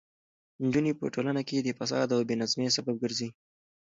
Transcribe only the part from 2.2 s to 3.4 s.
بې نظمۍ سبب ګرځي.